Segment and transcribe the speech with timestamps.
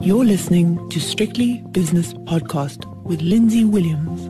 [0.00, 4.20] You're listening to Strictly Business Podcast with Lindsay Williams.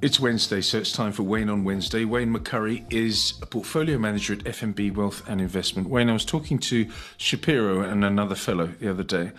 [0.00, 2.06] It's Wednesday, so it's time for Wayne on Wednesday.
[2.06, 5.90] Wayne McCurrie is a portfolio manager at FNB Wealth and Investment.
[5.90, 6.88] Wayne, I was talking to
[7.18, 9.32] Shapiro and another fellow the other day,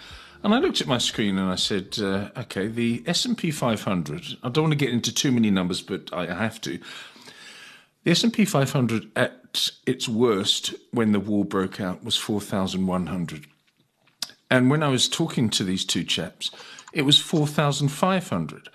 [0.44, 4.38] and I looked at my screen and I said, uh, "Okay, the S&P 500.
[4.44, 6.78] I don't want to get into too many numbers, but I have to.
[8.04, 13.48] The S&P 500 at its worst when the war broke out was 4,100."
[14.52, 16.52] And when I was talking to these two chaps,
[16.94, 18.70] it was 4,500.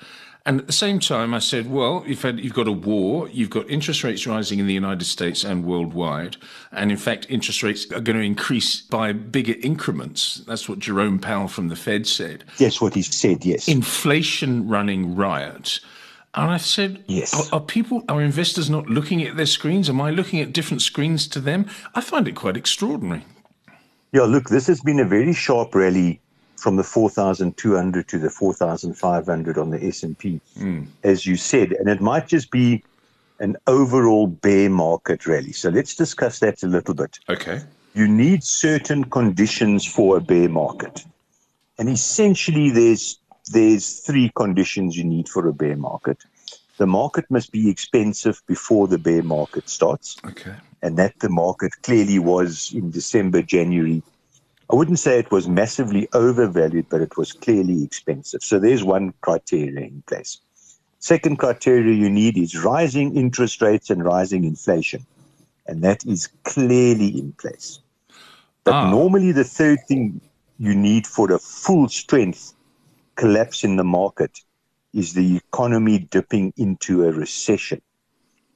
[0.46, 3.50] And at the same time, I said, well, you've, had, you've got a war, you've
[3.50, 6.36] got interest rates rising in the United States and worldwide.
[6.72, 10.36] And in fact, interest rates are going to increase by bigger increments.
[10.46, 12.44] That's what Jerome Powell from the Fed said.
[12.58, 13.68] That's what he said, yes.
[13.68, 15.80] Inflation running riot.
[16.36, 17.34] And I said, yes.
[17.34, 19.90] Are, are, people, are investors not looking at their screens?
[19.90, 21.66] Am I looking at different screens to them?
[21.94, 23.24] I find it quite extraordinary.
[24.12, 26.20] Yeah, look, this has been a very sharp rally
[26.56, 30.86] from the 4,200 to the 4,500 on the S&P, mm.
[31.04, 32.82] as you said, and it might just be
[33.40, 35.52] an overall bear market rally.
[35.52, 37.18] So let's discuss that a little bit.
[37.28, 37.60] Okay.
[37.94, 41.04] You need certain conditions for a bear market.
[41.78, 43.18] And essentially there's
[43.52, 46.18] there's three conditions you need for a bear market.
[46.78, 50.16] The market must be expensive before the bear market starts.
[50.24, 54.02] Okay and that the market clearly was in December, January.
[54.70, 58.42] I wouldn't say it was massively overvalued, but it was clearly expensive.
[58.42, 60.40] So there's one criteria in place.
[60.98, 65.06] Second criteria you need is rising interest rates and rising inflation.
[65.66, 67.80] And that is clearly in place.
[68.64, 68.90] But ah.
[68.90, 70.20] normally the third thing
[70.58, 72.54] you need for a full strength
[73.14, 74.40] collapse in the market
[74.92, 77.80] is the economy dipping into a recession.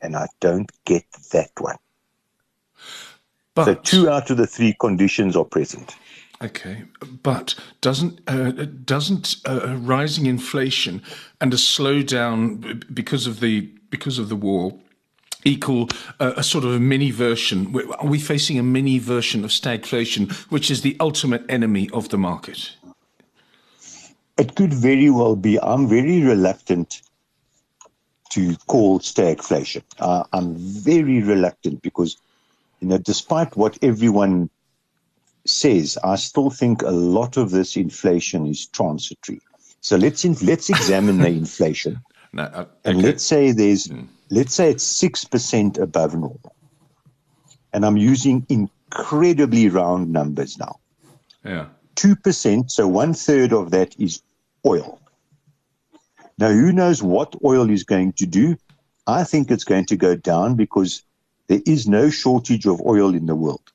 [0.03, 1.77] And I don't get that one.
[3.55, 5.97] But, so two out of the three conditions are present.
[6.43, 6.85] Okay,
[7.23, 8.51] but doesn't uh,
[8.85, 11.03] doesn't uh, rising inflation
[11.41, 14.79] and a slowdown because of the because of the war
[15.45, 15.89] equal
[16.19, 17.75] uh, a sort of a mini version?
[17.99, 22.19] Are we facing a mini version of stagflation, which is the ultimate enemy of the
[22.19, 22.77] market?
[24.39, 25.61] It could very well be.
[25.61, 27.03] I'm very reluctant
[28.31, 29.83] to call stagflation.
[29.99, 32.17] Uh, I'm very reluctant because
[32.81, 34.51] you know, despite what everyone
[35.47, 39.41] says, I still think a lot of this inflation is transitory.
[39.81, 42.01] So let's in, let's examine the inflation,
[42.33, 42.71] no, uh, okay.
[42.85, 44.07] and let's say there's mm.
[44.31, 46.55] let's say it's six percent above normal,
[47.73, 50.81] and I'm using incredibly round numbers now.
[51.45, 52.71] Yeah, two percent.
[52.71, 54.23] So one third of that is
[54.67, 55.01] oil.
[56.37, 58.57] Now, who knows what oil is going to do?
[59.07, 61.03] I think it's going to go down because
[61.51, 63.73] there is no shortage of oil in the world.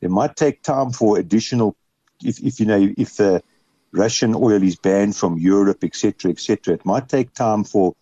[0.00, 1.74] It might take time for additional,
[2.22, 3.42] if, if you know, if the
[3.90, 7.96] Russian oil is banned from Europe, etc., etc., it might take time for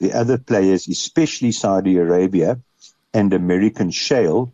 [0.00, 2.58] the other players, especially Saudi Arabia
[3.12, 4.50] and American shale,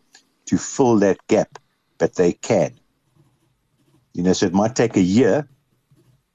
[0.47, 1.60] to fill that gap,
[1.97, 2.72] but they can.
[4.12, 5.48] You know, so it might take a year,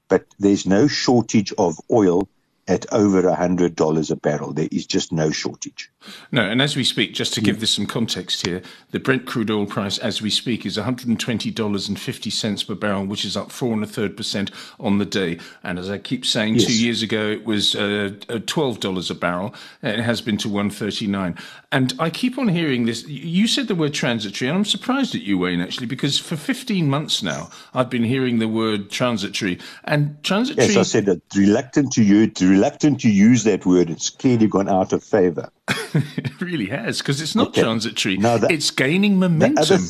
[0.08, 2.26] but there's no shortage of oil
[2.68, 4.52] at over $100 a barrel.
[4.52, 5.90] There is just no shortage.
[6.32, 9.50] No, and as we speak, just to give this some context here, the Brent crude
[9.50, 13.86] oil price as we speak is $120.50 per barrel, which is up four and a
[13.86, 15.38] third percent on the day.
[15.62, 16.66] And as I keep saying, yes.
[16.66, 19.54] two years ago it was uh, $12 a barrel.
[19.82, 21.36] It has been to 139
[21.72, 23.06] And I keep on hearing this.
[23.06, 26.88] You said the word transitory, and I'm surprised at you, Wayne, actually, because for 15
[26.88, 29.58] months now, I've been hearing the word transitory.
[29.84, 30.66] And transitory.
[30.68, 33.90] Yes, I said that reluctant to use, reluctant to use that word.
[33.90, 35.50] It's clearly gone out of favor.
[35.94, 37.62] it really has, because it's not okay.
[37.62, 38.16] transitory.
[38.16, 39.54] No, the, it's gaining momentum.
[39.54, 39.84] The other,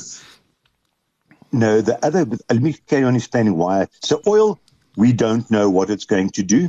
[1.53, 3.87] no, the other, let me carry on explaining why.
[4.03, 4.59] So, oil,
[4.97, 6.69] we don't know what it's going to do.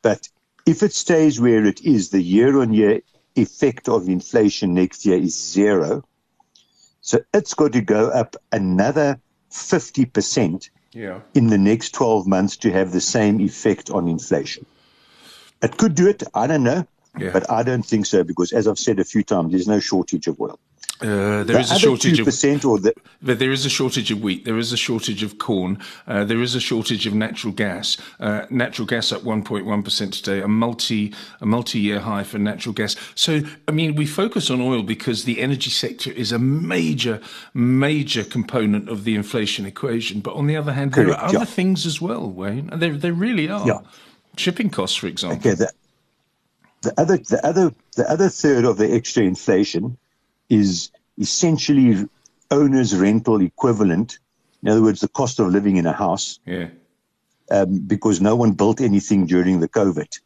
[0.00, 0.28] But
[0.66, 3.00] if it stays where it is, the year on year
[3.36, 6.04] effect of inflation next year is zero.
[7.02, 11.20] So, it's got to go up another 50% yeah.
[11.34, 14.64] in the next 12 months to have the same effect on inflation.
[15.62, 16.22] It could do it.
[16.34, 16.86] I don't know.
[17.18, 17.30] Yeah.
[17.32, 20.26] But I don't think so because, as I've said a few times, there's no shortage
[20.26, 20.58] of oil.
[21.02, 24.12] Uh, there the is a shortage of percent, or the, but there is a shortage
[24.12, 24.44] of wheat.
[24.44, 25.78] There is a shortage of corn.
[26.06, 27.96] Uh, there is a shortage of natural gas.
[28.20, 32.72] Uh, natural gas up 1.1 percent today, a multi a multi year high for natural
[32.72, 32.94] gas.
[33.16, 37.20] So I mean, we focus on oil because the energy sector is a major
[37.52, 40.20] major component of the inflation equation.
[40.20, 41.44] But on the other hand, Correct, there are other yeah.
[41.44, 42.70] things as well, Wayne.
[42.72, 43.66] There there really are.
[43.66, 43.80] Yeah.
[44.36, 45.38] Shipping costs, for example.
[45.38, 45.72] Okay, the,
[46.82, 49.96] the other the other the other third of the extra inflation
[50.48, 52.08] is essentially
[52.50, 54.18] owner's rental equivalent
[54.62, 56.38] In other words, the cost of living in a house.
[56.46, 56.68] Yeah.
[57.50, 60.18] Um, because no one built anything during the COVID,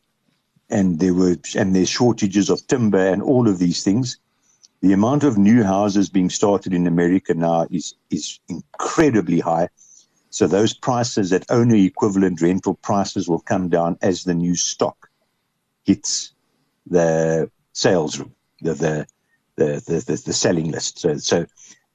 [0.70, 4.19] and there were and there's shortages of timber and all of these things.
[4.81, 9.69] The amount of new houses being started in America now is is incredibly high.
[10.37, 15.09] So those prices at owner equivalent rental prices will come down as the new stock
[15.87, 16.35] hits
[16.87, 19.06] the sales room, the the
[19.56, 20.99] the the, the, the selling list.
[20.99, 21.47] So so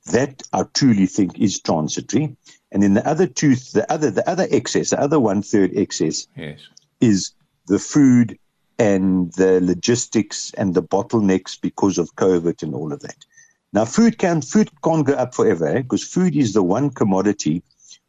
[0.08, 2.36] that I truly think is transitory.
[2.72, 6.28] And then the other two, the other the other excess, the other one third excess
[6.36, 6.62] Yes.
[7.00, 7.34] is
[7.68, 8.40] the food
[8.80, 13.24] and the logistics and the bottlenecks because of COVID and all of that.
[13.72, 15.84] Now, food can food can't go up forever eh?
[15.84, 17.62] because food is the one commodity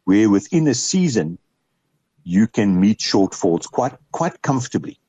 [0.05, 1.37] where within a season
[2.23, 4.99] you can meet shortfalls quite quite comfortably.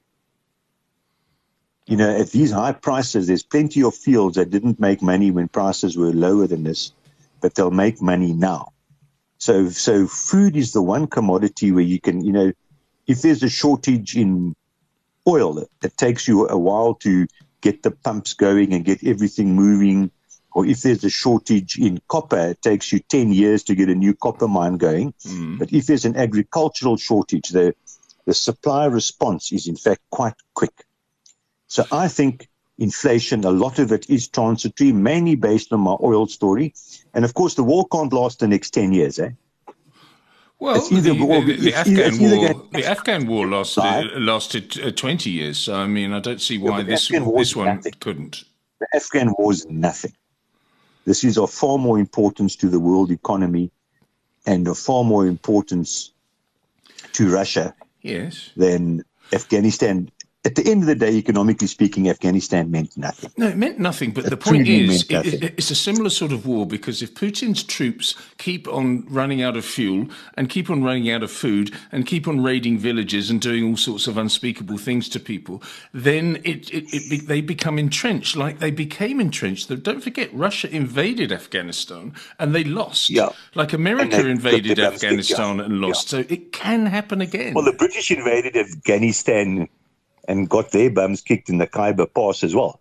[1.87, 5.49] You know, at these high prices, there's plenty of fields that didn't make money when
[5.49, 6.93] prices were lower than this,
[7.41, 8.73] but they'll make money now.
[9.37, 12.53] So, so food is the one commodity where you can, you know,
[13.07, 14.57] if there's a shortage in
[15.29, 17.27] oil, it, it takes you a while to
[17.61, 20.11] get the pumps going and get everything moving.
[20.55, 23.95] Or if there's a shortage in copper, it takes you 10 years to get a
[23.95, 25.13] new copper mine going.
[25.27, 25.59] Mm.
[25.59, 27.75] But if there's an agricultural shortage, the,
[28.25, 30.87] the supply response is in fact quite quick.
[31.67, 32.49] So I think
[32.79, 36.73] inflation, a lot of it is transitory, mainly based on my oil story.
[37.15, 39.31] And of course, the war can't last the next 10 years, eh?
[40.61, 45.31] Well, the, well, the, the Afghan war, going- the Afghan war lasted lasted uh, twenty
[45.31, 45.59] years.
[45.59, 48.45] So I mean, I don't see why the this this one couldn't.
[48.81, 50.15] The Afghan war is nothing.
[51.05, 53.71] This is of far more importance to the world economy
[54.47, 56.13] and of far more importance
[57.13, 58.51] to Russia Yes.
[58.57, 60.11] than Afghanistan.
[60.47, 63.31] At the end of the day, economically speaking, Afghanistan meant nothing.
[63.39, 64.11] No, it meant nothing.
[64.11, 68.15] But the point is, it, it's a similar sort of war because if Putin's troops
[68.37, 72.29] keep on running out of fuel and keep on running out of food and keep
[72.29, 75.63] on raiding villages and doing all sorts of unspeakable things to people,
[75.95, 79.69] then it, it, it they become entrenched like they became entrenched.
[79.83, 83.09] Don't forget, Russia invaded Afghanistan and they lost.
[83.09, 83.31] Yeah.
[83.55, 85.65] Like America they invaded took the bums kick, Afghanistan yeah.
[85.65, 86.09] and lost.
[86.11, 87.55] So it can happen again.
[87.55, 89.69] Well, the British invaded Afghanistan
[90.29, 92.81] and got their bums kicked in the Khyber Pass as well.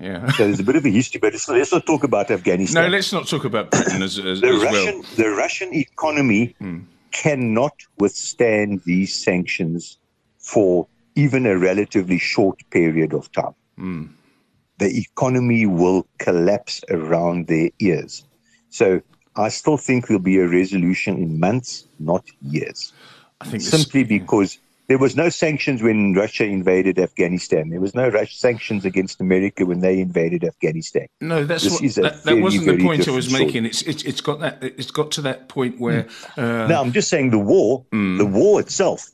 [0.00, 0.30] yeah.
[0.32, 2.84] So there's a bit of a history, but let's, let's not talk about Afghanistan.
[2.84, 5.08] No, let's not talk about Britain as, as, the as Russian, well.
[5.16, 6.80] the Russian economy hmm.
[7.12, 9.98] cannot withstand these sanctions
[10.38, 13.54] for even a relatively short period of time.
[13.76, 14.06] Hmm.
[14.78, 18.24] The economy will collapse around their ears.
[18.70, 19.00] So
[19.36, 22.92] I still think there'll be a resolution in months, not years.
[23.40, 27.70] I think this- Simply because there was no sanctions when Russia invaded Afghanistan.
[27.70, 31.06] There was no Rush sanctions against America when they invaded Afghanistan.
[31.20, 33.64] No, that's what, that, that very, wasn't the point I was making.
[33.64, 37.08] It's, it's it's got that it's got to that point where uh, No, I'm just
[37.08, 39.10] saying the war, the war itself,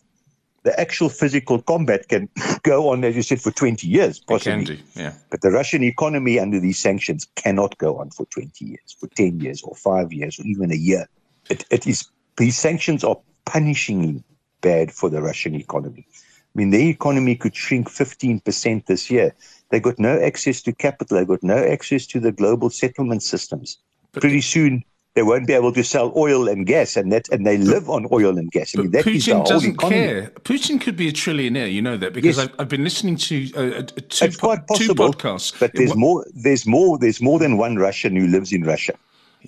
[0.62, 2.28] the actual physical combat can
[2.62, 4.76] go on, as you said, for 20 years, it can possibly.
[4.76, 4.82] do.
[4.94, 9.06] Yeah, But the Russian economy under these sanctions cannot go on for 20 years, for
[9.08, 11.08] 10 years, or five years, or even a year.
[11.48, 13.16] It, it is these sanctions are
[13.46, 14.22] punishingly
[14.60, 16.06] bad for the Russian economy.
[16.10, 19.34] I mean, their economy could shrink 15% this year.
[19.70, 21.16] They got no access to capital.
[21.18, 23.78] They got no access to the global settlement systems.
[24.12, 24.82] Pretty soon,
[25.14, 28.06] they won't be able to sell oil and gas, and that, and they live on
[28.10, 28.74] oil and gas.
[28.76, 30.30] I mean, but that is the Putin doesn't care.
[30.42, 31.72] Putin could be a trillionaire.
[31.72, 32.46] You know that because Yes.
[32.48, 35.58] I've, I've been listening to uh, uh, two It's quite po- two possible, podcasts.
[35.60, 36.24] but there's more.
[36.34, 36.98] There's more.
[36.98, 38.94] There's more than one Russian who lives in Russia.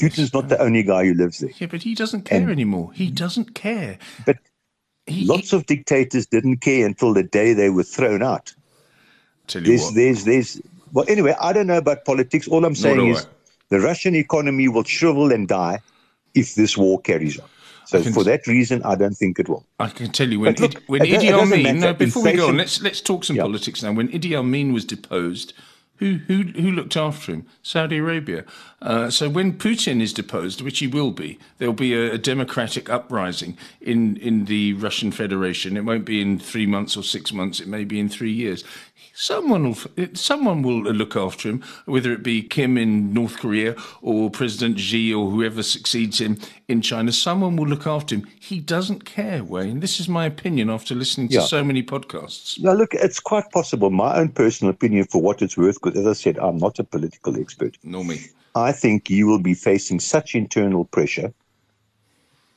[0.01, 1.51] Putin's not the only guy who lives there.
[1.59, 2.93] Yeah, but he doesn't care anymore.
[2.95, 3.99] He doesn't care.
[4.25, 4.39] But
[5.07, 8.55] He, lots of dictators didn't care until the day they were thrown out.
[9.47, 10.61] tell you There's, what, there's, there's.
[10.93, 12.47] Well, anyway, I don't know about politics.
[12.47, 13.29] All I'm saying is I.
[13.71, 15.81] the Russian economy will shrivel and die
[16.35, 17.49] if this war carries on.
[17.87, 19.67] So for that reason, I don't think it will.
[19.79, 21.81] I can tell you when look, Idi, when Idi Amin.
[21.81, 23.43] No, before we go on, let's let's talk some Yeah.
[23.43, 23.93] politics now.
[23.93, 25.53] When Idi Amin was deposed,
[26.03, 27.47] who who who looked after him?
[27.63, 28.45] Saudi Arabia.
[28.81, 32.19] Uh, so when Putin is deposed, which he will be, there will be a, a
[32.19, 35.77] democratic uprising in in the Russian Federation.
[35.77, 37.61] It won't be in three months or six months.
[37.61, 38.65] It may be in three years.
[39.23, 43.77] Someone will eh, someone will look after him, whether it be Kim in North Korea
[44.01, 47.13] or President Xi or whoever succeeds him in China.
[47.13, 48.27] Someone will look after him.
[48.41, 49.79] He doesn't care, Wayne.
[49.79, 51.43] This is my opinion after listening to Yeah.
[51.43, 52.61] so many podcasts.
[52.61, 53.91] Now, look, it's quite possible.
[53.91, 56.85] My own personal opinion, for what it's worth, because as I said, I'm not a
[56.85, 57.79] political expert.
[57.85, 58.19] Nor me.
[58.57, 61.33] I think you will be facing such internal pressure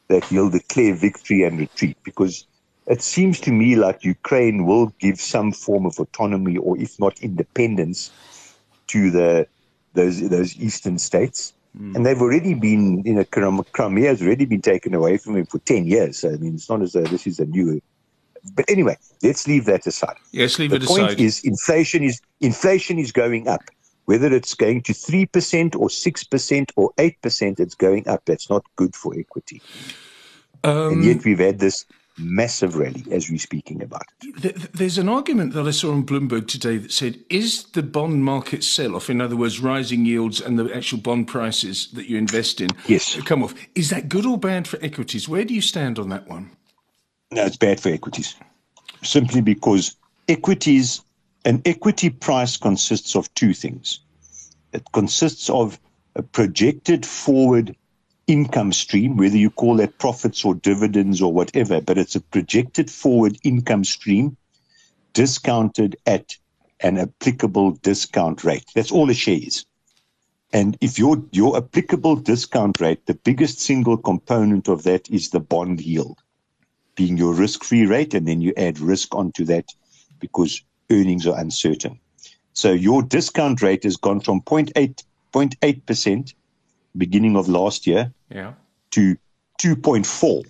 [0.07, 2.47] that you'll declare victory and retreat because
[2.87, 7.19] it seems to me like Ukraine will give some form of autonomy or if not
[7.21, 8.11] independence
[8.87, 9.47] to the
[9.93, 11.95] those those eastern states Mm.
[11.95, 15.59] And they've already been, you know, Crimea has already been taken away from him for
[15.59, 16.19] 10 years.
[16.19, 17.81] So, I mean, it's not as though this is a new.
[18.53, 20.15] But anyway, let's leave that aside.
[20.31, 20.95] Yes, leave the it aside.
[20.95, 23.61] The point is inflation is inflation is going up.
[24.05, 28.21] Whether it's going to 3% or 6% or 8%, it's going up.
[28.25, 29.63] That's not good for equity.
[30.63, 31.85] Um, and yet we've had this
[32.17, 34.73] massive rally as we're speaking about it.
[34.73, 38.63] There's an argument that I saw on Bloomberg today that said, is the bond market
[38.63, 42.61] sell off, in other words, rising yields and the actual bond prices that you invest
[42.61, 43.17] in yes.
[43.17, 43.53] Uh, come off?
[43.75, 45.27] Is that good or bad for equities?
[45.27, 46.51] Where do you stand on that one?
[47.31, 48.35] No, it's bad for equities.
[49.03, 49.95] Simply because
[50.27, 51.01] equities,
[51.43, 53.99] an equity price consists of two things.
[54.73, 55.79] It consists of
[56.15, 57.75] a projected forward
[58.27, 62.89] income stream, whether you call that profits or dividends or whatever, but it's a projected
[62.89, 64.35] forward income stream
[65.13, 66.35] discounted at
[66.79, 68.65] an applicable discount rate.
[68.75, 69.65] That's all a share is.
[70.53, 75.39] And if your your applicable discount rate, the biggest single component of that is the
[75.39, 76.19] bond yield,
[76.95, 79.65] being your risk-free rate, and then you add risk onto that
[80.19, 81.99] because earnings are uncertain.
[82.53, 85.03] So your discount rate has gone from 0.8,
[85.33, 86.33] 0.8 percent
[86.97, 88.53] beginning of last year yeah.
[88.91, 89.15] to
[89.61, 90.43] 2.4.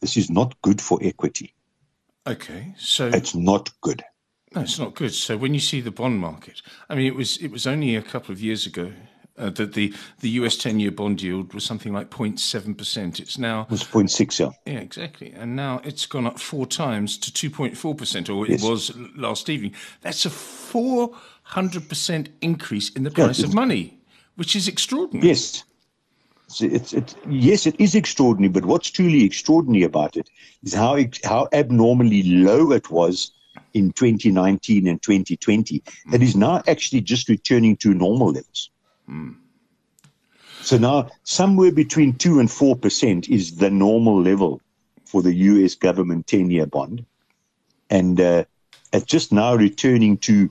[0.00, 1.54] This is not good for equity.
[2.26, 4.02] Okay, so it's not good.
[4.54, 5.12] No, it's not good.
[5.12, 8.02] So when you see the bond market, I mean, it was it was only a
[8.02, 8.92] couple of years ago
[9.36, 13.20] uh, that the the US ten year bond yield was something like 0.7 percent.
[13.20, 14.50] It's now it was 0.6, yeah.
[14.72, 15.32] Yeah, exactly.
[15.32, 19.74] And now it's gone up four times to 2.4 percent, or it was last evening.
[20.02, 24.00] That's a 400 percent increase in the price yeah, of money
[24.36, 25.28] which is extraordinary.
[25.28, 25.64] Yes.
[26.60, 30.28] It's, it's, yes, it is extraordinary, but what's truly extraordinary about it
[30.62, 33.32] is how, how abnormally low it was
[33.72, 35.80] in 2019 and 2020.
[35.80, 36.14] Mm.
[36.14, 38.70] It is now actually just returning to normal levels.
[39.08, 39.36] Mm.
[40.62, 44.60] So now, somewhere between 2 and 4% is the normal level
[45.04, 47.04] for the US government 10 year bond.
[47.90, 48.44] And uh,
[48.92, 50.50] it's just now returning to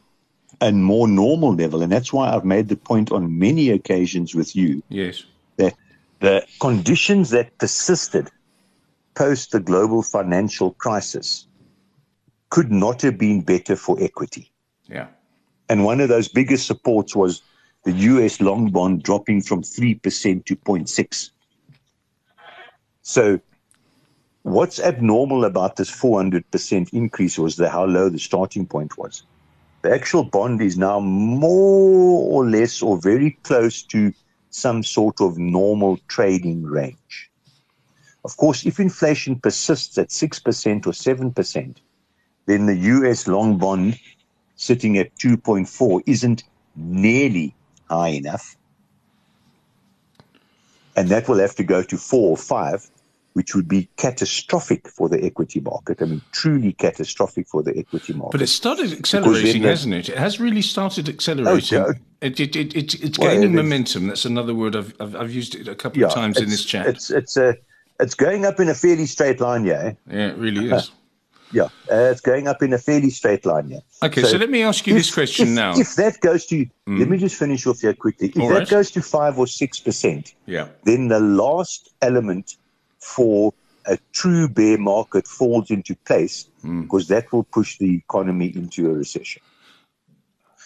[0.63, 1.83] a more normal level.
[1.83, 4.81] And that's why I've made the point on many occasions with you.
[4.87, 5.25] Yes.
[5.57, 5.75] That
[6.19, 8.29] the conditions that persisted
[9.13, 11.47] post the global financial crisis
[12.49, 14.51] could not have been better for equity.
[14.87, 15.07] Yeah.
[15.67, 17.41] And one of those biggest supports was
[17.83, 21.29] the US long bond dropping from 3% to 0.6.
[23.01, 23.39] So
[24.43, 29.23] what's abnormal about this 400% increase was the how low the starting point was
[29.83, 34.13] the actual bond is now more or less or very close to
[34.49, 37.29] some sort of normal trading range.
[38.23, 41.75] Of course, if inflation persists at 6% or 7%,
[42.45, 43.99] then the US long bond
[44.55, 46.43] sitting at 2.4 isn't
[46.77, 47.53] nearly
[47.89, 48.55] high enough.
[50.95, 52.89] And that will have to go to 4 or 5
[53.33, 56.01] which would be catastrophic for the equity market.
[56.01, 58.31] I mean, truly catastrophic for the equity market.
[58.31, 60.09] But it started accelerating, hasn't it?
[60.09, 61.79] It has really started accelerating.
[61.79, 64.07] Oh, it, it, it, it, it's well, gaining momentum.
[64.07, 66.63] That's another word I've, I've, I've used it a couple yeah, of times in this
[66.63, 66.87] chat.
[66.87, 67.55] It's, it's, a,
[67.99, 69.93] it's going up in a fairly straight line, yeah.
[70.09, 70.91] Yeah, it really is.
[71.51, 73.79] yeah, uh, it's going up in a fairly straight line, yeah.
[74.03, 75.77] Okay, so, so let me ask you if, this question if, now.
[75.77, 76.99] If that goes to, mm.
[76.99, 78.29] let me just finish off here quickly.
[78.29, 78.69] If All that right.
[78.69, 80.67] goes to 5 or 6%, yeah.
[80.83, 82.55] then the last element
[83.03, 83.53] for
[83.85, 86.83] a true bear market falls into place mm.
[86.83, 89.41] because that will push the economy into a recession.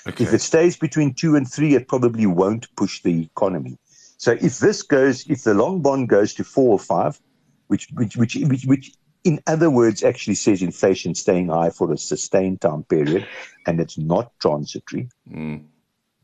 [0.07, 0.23] Okay.
[0.23, 3.77] If it stays between two and three, it probably won't push the economy.
[4.17, 7.19] So if this goes, if the long bond goes to four or five,
[7.67, 11.97] which which which which, which in other words actually says inflation staying high for a
[11.97, 13.27] sustained time period,
[13.65, 15.63] and it's not transitory, mm.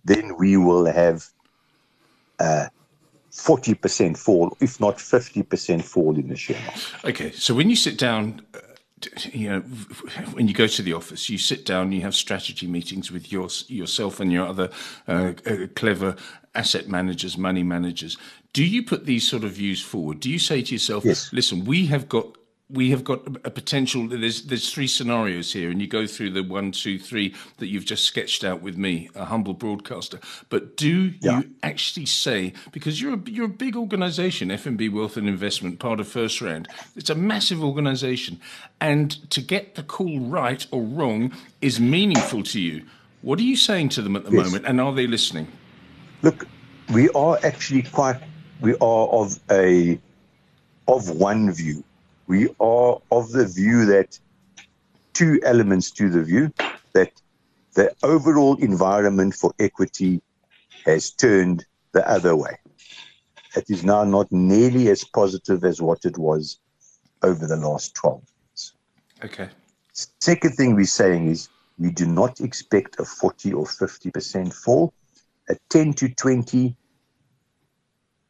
[0.06, 1.26] then we will have
[2.40, 2.68] uh,
[3.34, 7.06] 40% fall, if not 50% fall in the share market.
[7.06, 8.60] Okay, so when you sit down, uh,
[9.32, 9.60] you know,
[10.34, 13.50] when you go to the office, you sit down, you have strategy meetings with your,
[13.68, 14.70] yourself and your other
[15.08, 16.16] uh, uh, clever
[16.54, 18.18] asset managers, money managers.
[18.54, 20.20] Do you put these sort of views forward?
[20.20, 21.34] Do you say to yourself, yes.
[21.34, 22.38] listen, we have got
[22.70, 24.08] we have got a potential.
[24.08, 27.86] There's there's three scenarios here, and you go through the one, two, three that you've
[27.86, 30.20] just sketched out with me, a humble broadcaster.
[30.50, 31.40] But do yeah.
[31.40, 36.00] you actually say because you're a, you're a big organisation, FNB Wealth and Investment, part
[36.00, 36.68] of FirstRand.
[36.96, 38.40] It's a massive organisation,
[38.80, 42.86] and to get the call right or wrong is meaningful to you.
[43.22, 44.46] What are you saying to them at the yes.
[44.46, 45.48] moment, and are they listening?
[46.22, 46.48] Look,
[46.94, 48.22] we are actually quite.
[48.62, 50.00] We are of a
[50.88, 51.84] of one view
[52.28, 54.20] we are of the view that
[55.14, 56.52] two elements to the view
[56.94, 57.12] that
[57.76, 60.22] the overall environment for equity
[60.86, 62.58] has turned the other way.
[63.56, 66.60] it is now not nearly as positive as what it was
[67.22, 68.74] over the last 12 months.
[69.24, 69.50] Okay.
[70.20, 74.94] Second thing we're saying is we do not expect a 40 or 50% fall.
[75.50, 76.76] A 10 to 20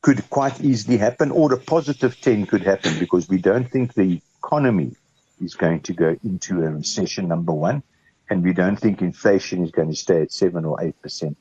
[0.03, 4.21] could quite easily happen, or a positive 10 could happen because we don't think the
[4.37, 4.91] economy
[5.41, 7.81] is going to go into a recession, number one,
[8.29, 11.35] and we don't think inflation is going to stay at 7 or 8%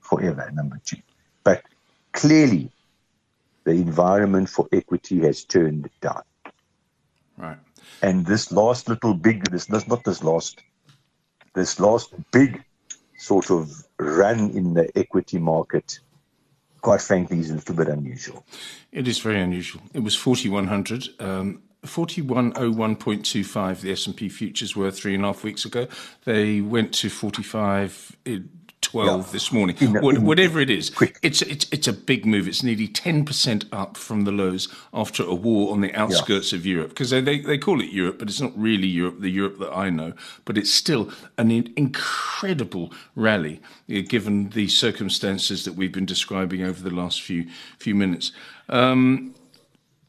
[0.00, 0.96] forever, number two.
[1.44, 1.62] But
[2.12, 2.72] clearly,
[3.62, 6.22] the environment for equity has turned down.
[7.36, 7.58] Right.
[8.02, 10.60] And this last little big, this, this not this last,
[11.54, 12.64] this last big
[13.16, 16.00] sort of run in the equity market,
[16.82, 18.44] quite frankly, is a little bit unusual.
[18.90, 19.82] It is very unusual.
[19.94, 21.08] It was 4100.
[21.20, 25.88] Um, 4101.25 the S&P futures were three and a half weeks ago.
[26.24, 28.16] They went to 45
[28.92, 29.32] 12 yeah.
[29.32, 29.76] this morning.
[29.80, 31.18] In, in, Whatever it is, quick.
[31.22, 32.46] it's it's it's a big move.
[32.46, 36.58] It's nearly 10% up from the lows after a war on the outskirts yeah.
[36.58, 39.30] of Europe because they, they they call it Europe, but it's not really Europe, the
[39.30, 40.12] Europe that I know.
[40.44, 46.94] But it's still an incredible rally given the circumstances that we've been describing over the
[46.94, 47.46] last few
[47.78, 48.32] few minutes.
[48.68, 49.34] Um,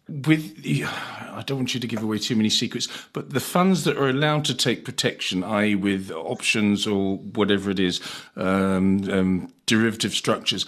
[0.08, 3.98] with I don't want you to give away too many secrets, but the funds that
[3.98, 8.02] are allowed to take protection, i.e., with options or whatever it is,
[8.36, 10.66] um, um, derivative structures,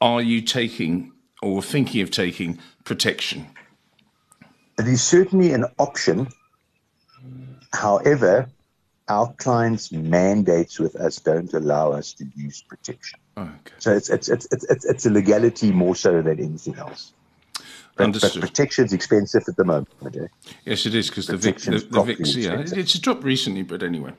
[0.00, 1.12] are you taking
[1.42, 3.46] or thinking of taking protection?
[4.78, 6.28] It is certainly an option.
[7.72, 8.48] However,
[9.08, 13.18] our clients' mandates with us don't allow us to use protection.
[13.36, 13.74] Oh, okay.
[13.78, 17.12] So it's, it's, it's, it's, it's a legality more so than anything else.
[17.96, 19.88] But, but protection's expensive at the moment.
[20.04, 20.26] Eh?
[20.64, 24.12] Yes, it is because the, VIX, the, the VIX, yeah, it's dropped recently, but anyway.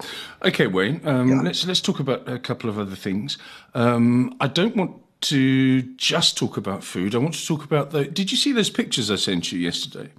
[0.44, 1.42] Okay, Wayne, um, yeah.
[1.42, 3.38] let's let's talk about a couple of other things.
[3.74, 7.16] Um, I don't want to just talk about food.
[7.16, 8.06] I want to talk about the.
[8.06, 10.12] Did you see those pictures I sent you yesterday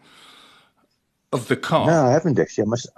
[1.33, 1.87] of the car?
[1.87, 2.65] No, I haven't actually.
[2.65, 2.89] I must.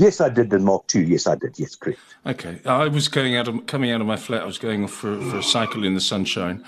[0.00, 1.04] Yes, I did the Mark II.
[1.04, 1.58] Yes, I did.
[1.58, 2.00] Yes, correct.
[2.24, 4.40] Okay, I was going out of coming out of my flat.
[4.40, 6.64] I was going off for, for a cycle in the sunshine,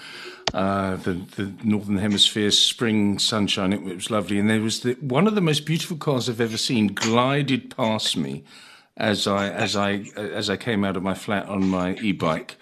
[0.52, 3.72] uh, the the northern hemisphere spring sunshine.
[3.72, 6.42] It, it was lovely, and there was the, one of the most beautiful cars I've
[6.42, 8.44] ever seen glided past me
[8.98, 12.56] as I as I as I came out of my flat on my e-bike,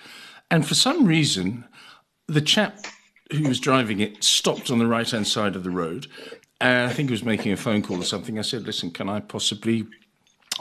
[0.52, 1.64] and for some reason,
[2.28, 2.78] the chap
[3.33, 6.06] who was driving it stopped on the right hand side of the road.
[6.62, 8.38] And I think he was making a phone call or something.
[8.38, 9.87] I said, "Listen, can I possibly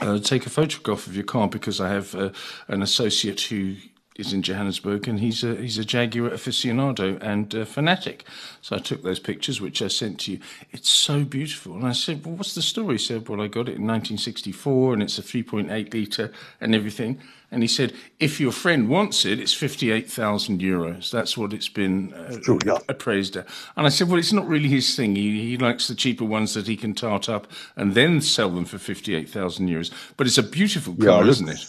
[0.02, 2.30] uh, take a photograph of your car because I have uh,
[2.68, 3.76] an associate who
[4.20, 8.26] is in Johannesburg, and he's a he's a Jaguar aficionado and uh, fanatic.
[8.62, 10.40] So I took those pictures, which I sent to you.
[10.72, 11.76] It's so beautiful.
[11.76, 14.94] And I said, "Well, what's the story?" He said, "Well, I got it in 1964,
[14.94, 17.20] and it's a 3.8 liter and everything."
[17.52, 21.10] And he said, "If your friend wants it, it's 58,000 euros.
[21.10, 22.78] That's what it's been uh, True, yeah.
[22.88, 25.16] appraised at." And I said, "Well, it's not really his thing.
[25.16, 28.66] He he likes the cheaper ones that he can tart up and then sell them
[28.66, 29.92] for 58,000 euros.
[30.16, 31.66] But it's a beautiful car, yeah, isn't it?"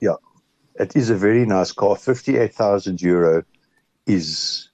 [0.00, 0.16] Yeah
[0.76, 1.96] it is a very nice car.
[1.96, 3.44] 58,000 euro
[4.06, 4.68] is,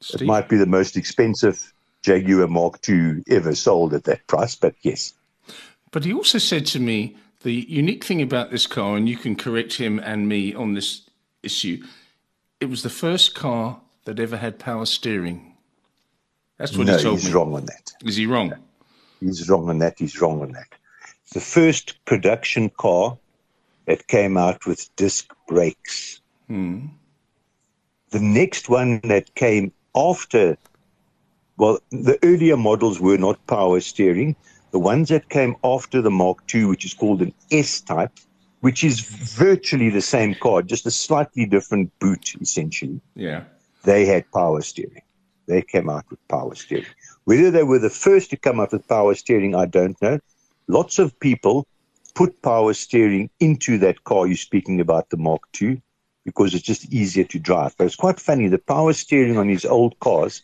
[0.00, 0.22] Steve.
[0.22, 4.74] it might be the most expensive Jaguar Mark II ever sold at that price, but
[4.82, 5.12] yes.
[5.90, 9.36] But he also said to me the unique thing about this car, and you can
[9.36, 11.08] correct him and me on this
[11.44, 11.80] issue,
[12.58, 15.54] it was the first car that ever had power steering.
[16.58, 17.34] That's what no, he told he's me.
[17.34, 17.92] wrong on that.
[18.04, 18.52] Is he wrong?
[19.20, 19.94] He's wrong on that.
[19.96, 20.66] He's wrong on that.
[21.34, 23.16] The first production car
[23.84, 26.20] that came out with disc brakes.
[26.48, 26.86] Hmm.
[28.10, 30.58] The next one that came after,
[31.58, 34.34] well, the earlier models were not power steering.
[34.76, 38.12] The ones that came after the Mark II, which is called an S type,
[38.60, 43.00] which is virtually the same car, just a slightly different boot, essentially.
[43.14, 43.44] Yeah.
[43.84, 45.00] They had power steering.
[45.46, 46.84] They came out with power steering.
[47.24, 50.18] Whether they were the first to come up with power steering, I don't know.
[50.68, 51.66] Lots of people
[52.14, 55.80] put power steering into that car you're speaking about, the Mark II,
[56.26, 57.74] because it's just easier to drive.
[57.78, 58.48] But it's quite funny.
[58.48, 60.42] The power steering on these old cars,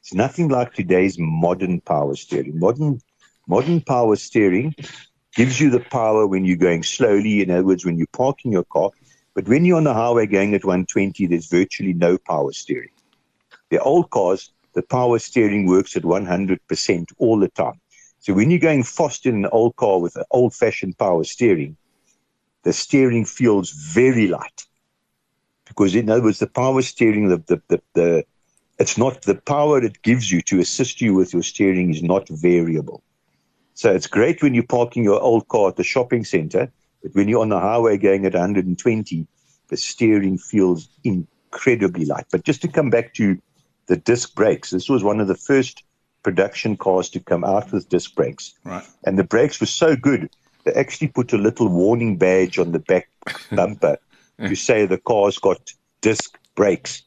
[0.00, 2.58] it's nothing like today's modern power steering.
[2.58, 3.02] Modern,
[3.46, 4.74] modern power steering
[5.34, 7.42] gives you the power when you're going slowly.
[7.42, 8.90] In other words, when you're parking your car.
[9.34, 12.90] But when you're on the highway going at 120, there's virtually no power steering.
[13.68, 17.80] The old cars, the power steering works at 100% all the time.
[18.18, 21.76] So when you're going fast in an old car with an old fashioned power steering,
[22.62, 24.66] the steering feels very light.
[25.66, 28.24] Because in other words, the power steering, the, the, the, the
[28.78, 32.28] it's not the power it gives you to assist you with your steering is not
[32.28, 33.02] variable.
[33.76, 36.70] So it's great when you're parking your old car at the shopping center,
[37.02, 39.26] but when you're on the highway going at 120,
[39.68, 42.26] the steering feels incredibly light.
[42.32, 43.38] But just to come back to
[43.86, 44.70] the disc brakes.
[44.70, 45.82] This was one of the first
[46.22, 48.54] production cars to come out with disc brakes.
[48.64, 48.84] Right.
[49.04, 50.28] And the brakes were so good,
[50.64, 53.08] they actually put a little warning badge on the back
[53.52, 53.98] bumper
[54.38, 57.02] to say the car's got disc brakes.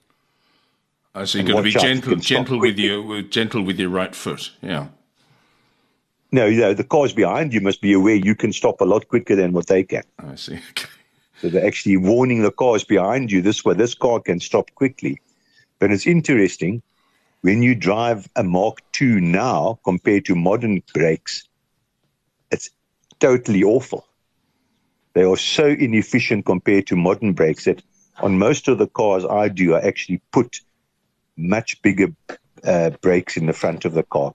[1.13, 3.79] Oh, so you've got to be gentle, you can stop gentle with your gentle with
[3.79, 4.51] your right foot.
[4.61, 4.87] Yeah.
[6.31, 9.07] No, you know, the cars behind you must be aware you can stop a lot
[9.07, 10.03] quicker than what they can.
[10.19, 10.59] I see.
[10.71, 10.87] Okay.
[11.41, 13.73] So they're actually warning the cars behind you this way.
[13.73, 15.21] This car can stop quickly.
[15.79, 16.81] But it's interesting
[17.41, 21.47] when you drive a Mark II now compared to modern brakes,
[22.51, 22.69] it's
[23.19, 24.05] totally awful.
[25.13, 27.81] They are so inefficient compared to modern brakes that
[28.17, 30.59] on most of the cars I do, I actually put
[31.37, 32.09] much bigger
[32.65, 34.33] uh, brakes in the front of the car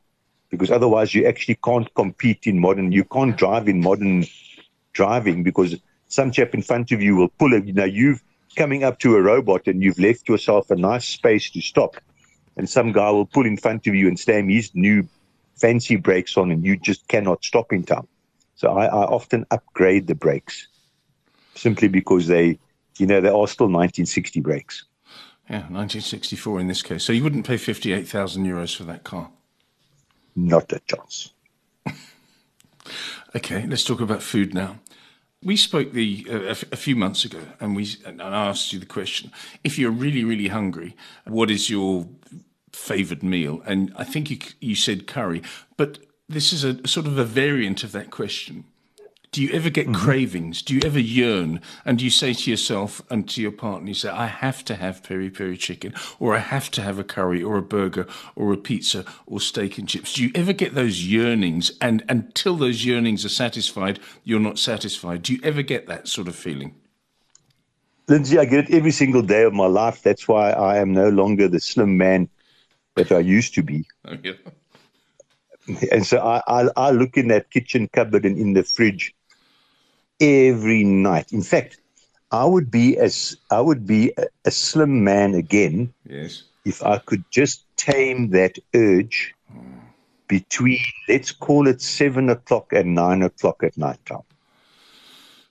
[0.54, 2.92] because otherwise you actually can't compete in modern.
[2.92, 4.24] You can't drive in modern
[4.92, 5.76] driving because
[6.08, 7.66] some chap in front of you will pull it.
[7.66, 8.22] You know, you've
[8.56, 11.96] coming up to a robot and you've left yourself a nice space to stop,
[12.56, 15.06] and some guy will pull in front of you and slam his new
[15.56, 18.06] fancy brakes on, and you just cannot stop in time.
[18.56, 20.68] So I, I often upgrade the brakes
[21.54, 22.58] simply because they,
[22.98, 24.84] you know, they are still 1960 brakes.
[25.48, 27.04] Yeah, 1964 in this case.
[27.04, 29.30] So you wouldn't pay 58,000 euros for that car.
[30.36, 31.32] Not a chance.
[33.36, 34.78] Okay, let's talk about food now.
[35.42, 38.72] We spoke the uh, a, f- a few months ago, and we and I asked
[38.72, 39.32] you the question:
[39.64, 42.06] if you're really, really hungry, what is your
[42.72, 43.62] favoured meal?
[43.66, 45.42] And I think you you said curry,
[45.76, 48.64] but this is a sort of a variant of that question.
[49.34, 50.00] Do you ever get mm-hmm.
[50.00, 50.62] cravings?
[50.62, 51.60] Do you ever yearn?
[51.84, 55.02] And you say to yourself and to your partner, you say, I have to have
[55.02, 58.56] peri peri chicken, or I have to have a curry, or a burger, or a
[58.56, 60.12] pizza, or steak and chips?
[60.12, 61.72] Do you ever get those yearnings?
[61.80, 65.22] And until those yearnings are satisfied, you're not satisfied.
[65.22, 66.76] Do you ever get that sort of feeling?
[68.06, 70.00] Lindsay, I get it every single day of my life.
[70.04, 72.28] That's why I am no longer the slim man
[72.94, 73.84] that I used to be.
[74.04, 74.34] Oh, yeah.
[75.90, 79.13] And so I, I, I look in that kitchen cupboard and in the fridge
[80.20, 81.32] every night.
[81.32, 81.78] In fact,
[82.30, 86.44] I would be as I would be a, a slim man again Yes.
[86.64, 89.34] if I could just tame that urge
[90.28, 94.22] between let's call it seven o'clock and nine o'clock at night time.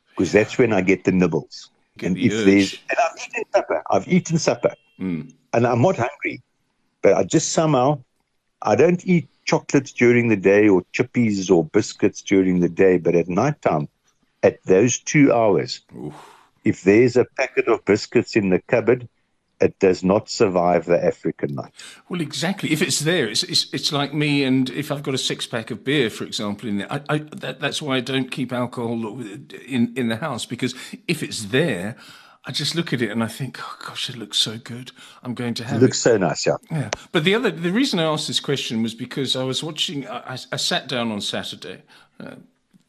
[0.10, 1.70] Because that's when I get the nibbles.
[1.98, 2.46] Get and the if urge.
[2.46, 3.84] there's and I've eaten supper.
[3.90, 4.74] I've eaten supper.
[5.00, 5.34] Mm.
[5.54, 6.42] and I'm not hungry,
[7.02, 8.00] but I just somehow
[8.62, 13.16] I don't eat chocolates during the day or chippies or biscuits during the day, but
[13.16, 13.88] at night time,
[14.44, 16.14] at those two hours, Oof.
[16.64, 19.08] if there's a packet of biscuits in the cupboard,
[19.62, 21.72] it does not survive the African night.
[22.10, 22.72] Well, exactly.
[22.72, 25.72] If it's there, it's, it's it's like me, and if I've got a six pack
[25.72, 29.22] of beer, for example, in there, I, I that, that's why I don't keep alcohol
[29.22, 30.76] in in the house because
[31.08, 31.96] if it's there,
[32.46, 34.92] I just look at it and I think, oh gosh, it looks so good.
[35.24, 36.58] I'm going to have It looks so nice, yeah.
[36.70, 40.08] yeah, but the other the reason I asked this question was because I was watching.
[40.08, 41.84] I, I, I sat down on Saturday,
[42.20, 42.36] uh,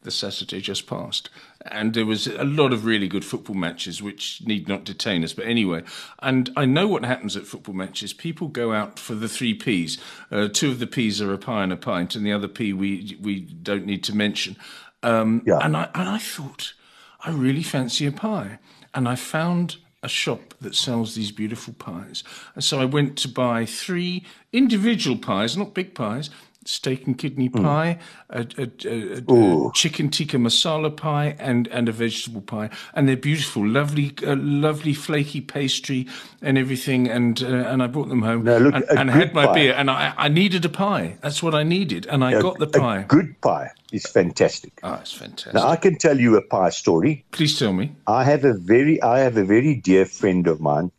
[0.05, 1.29] the Saturday just passed,
[1.65, 5.33] and there was a lot of really good football matches, which need not detain us.
[5.33, 5.83] But anyway,
[6.19, 8.13] and I know what happens at football matches.
[8.13, 9.97] People go out for the three P's.
[10.31, 12.71] Uh, two of the P's are a pie and a pint, and the other P
[12.71, 14.55] we we don't need to mention.
[15.03, 15.59] Um, Yeah.
[15.61, 16.73] And I and I thought,
[17.19, 18.59] I really fancy a pie,
[18.93, 22.23] and I found a shop that sells these beautiful pies.
[22.53, 26.29] And so I went to buy three individual pies, not big pies.
[26.67, 27.99] Steak and kidney pie,
[28.31, 33.07] a, a, a, a- a chicken tikka masala pie, and, and a vegetable pie, and
[33.07, 36.07] they're beautiful, lovely, uh, lovely flaky pastry
[36.41, 37.07] and everything.
[37.07, 39.53] And uh, and I brought them home Now, look, and, and had my pie.
[39.53, 41.17] beer, and I, I needed a pie.
[41.21, 43.01] That's what I needed, and I got the pie.
[43.01, 44.79] A good pie is fantastic.
[44.81, 45.53] Ah, it's fantastic.
[45.53, 47.25] Now I can tell you a pie story.
[47.31, 47.91] Please tell me.
[48.07, 50.91] I have a very I have a very dear friend of mine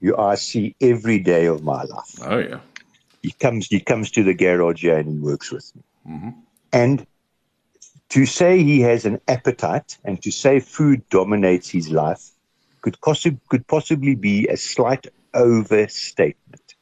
[0.00, 2.18] who I see every day of my life.
[2.26, 2.58] Oh yeah.
[3.22, 5.82] He comes he comes to the garage here and he works with me.
[6.72, 7.06] And
[8.10, 12.30] to say he has an appetite and to say food dominates his life
[12.82, 16.74] could possi- could possibly be a slight overstatement.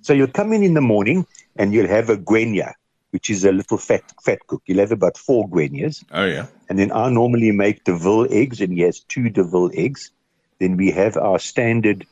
[0.00, 1.26] so you'll come in in the morning
[1.56, 2.72] and you'll have a guenya,
[3.10, 4.62] which is a little fat fat cook.
[4.66, 6.04] You'll have about four guenyas.
[6.12, 6.46] Oh yeah.
[6.68, 10.12] And then I normally make Deville eggs, and he has two Deville eggs.
[10.60, 12.06] Then we have our standard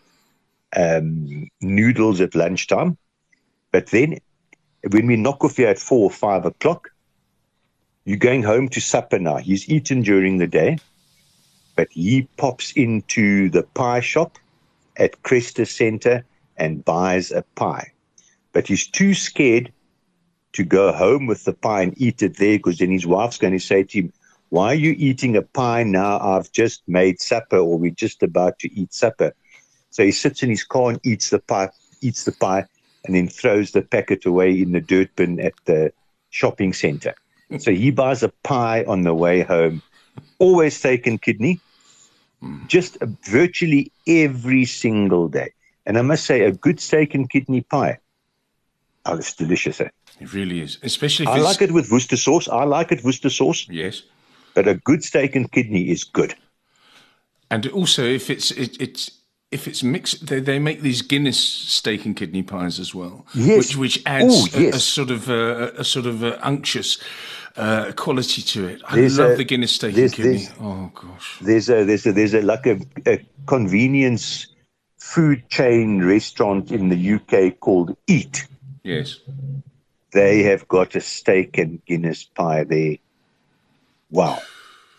[0.77, 2.99] um, noodles at lunchtime.
[3.72, 4.18] But then
[4.90, 6.90] when we knock off here at four or five o'clock,
[8.04, 9.37] you're going home to supper now.
[9.37, 10.78] He's eaten during the day,
[11.76, 14.38] but he pops into the pie shop
[14.96, 16.24] at Cresta Center
[16.57, 17.92] and buys a pie.
[18.52, 19.72] But he's too scared
[20.54, 23.52] to go home with the pie and eat it there because then his wife's going
[23.52, 24.12] to say to him,
[24.48, 26.18] Why are you eating a pie now?
[26.18, 29.35] I've just made supper or we're just about to eat supper.
[29.90, 31.68] So he sits in his car and eats the pie,
[32.00, 32.64] eats the pie,
[33.04, 35.92] and then throws the packet away in the dirt bin at the
[36.30, 37.14] shopping center.
[37.58, 39.82] so he buys a pie on the way home,
[40.38, 41.61] always steak and kidney,
[42.66, 45.52] just virtually every single day.
[45.87, 47.98] And I must say, a good steak and kidney pie,
[49.06, 49.80] oh, it's delicious.
[49.80, 49.88] Eh?
[50.20, 51.26] It really is, especially.
[51.26, 52.48] I like it with Worcester sauce.
[52.48, 53.66] I like it with Worcester sauce.
[53.70, 54.02] Yes,
[54.54, 56.34] but a good steak and kidney is good.
[57.50, 59.11] And also, if it's it, it's
[59.50, 63.58] if it's mixed, they, they make these Guinness steak and kidney pies as well, yes.
[63.58, 64.74] which which adds Ooh, yes.
[64.74, 66.98] a, a, sort of a, a sort of a unctuous
[67.56, 68.82] uh, quality to it.
[68.87, 70.48] I there's love a, the Guinness steak and kidney.
[70.61, 74.48] Oh gosh, there's a there's a there's a like a, a convenience
[74.98, 78.46] food chain restaurant in the UK called Eat.
[78.82, 79.18] Yes,
[80.12, 82.96] they have got a steak and Guinness pie there.
[84.11, 84.40] Wow.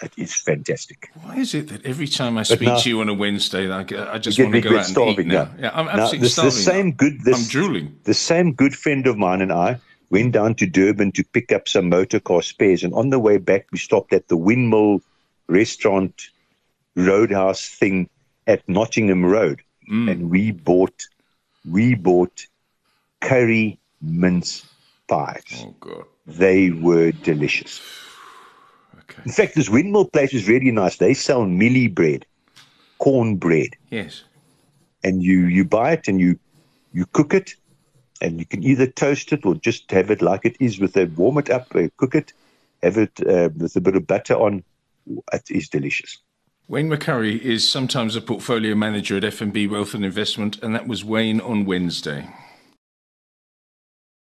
[0.01, 1.11] It is fantastic.
[1.21, 3.79] Why is it that every time I speak now, to you on a Wednesday, I,
[3.79, 5.51] I just want to go out starving, and eat now?
[5.59, 6.51] Yeah, I'm absolutely now, this, starving.
[6.51, 7.99] The same good, this, I'm drooling.
[8.05, 11.67] The same good friend of mine and I went down to Durban to pick up
[11.67, 15.01] some motor car spares, and on the way back, we stopped at the Windmill
[15.47, 16.29] Restaurant
[16.95, 18.09] Roadhouse thing
[18.47, 20.09] at Nottingham Road, mm.
[20.09, 21.07] and we bought
[21.69, 22.47] we bought
[23.21, 24.65] curry mince
[25.07, 25.63] pies.
[25.65, 26.05] Oh God!
[26.25, 27.81] They were delicious.
[29.09, 29.21] Okay.
[29.25, 30.97] In fact, this windmill place is really nice.
[30.97, 32.25] They sell mielie bread,
[32.97, 33.69] corn bread.
[33.89, 34.23] Yes.
[35.03, 36.37] And you you buy it and you
[36.93, 37.55] you cook it,
[38.21, 41.05] and you can either toast it or just have it like it is with a
[41.05, 42.33] warm it up, uh, cook it,
[42.83, 44.63] have it uh, with a bit of butter on.
[45.33, 46.17] It is delicious.
[46.67, 51.03] Wayne McCurrie is sometimes a portfolio manager at FNB Wealth and Investment, and that was
[51.03, 52.29] Wayne on Wednesday.